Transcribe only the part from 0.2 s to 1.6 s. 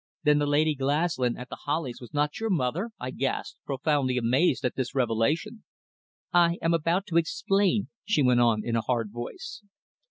"Then the Lady Glaslyn at The